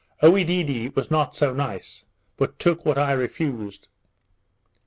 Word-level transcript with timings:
Oedidee 0.23 0.89
was 0.95 1.11
not 1.11 1.35
so 1.35 1.53
nice, 1.53 2.05
but 2.35 2.57
took 2.57 2.83
what 2.87 2.97
I 2.97 3.13
refused. 3.13 3.87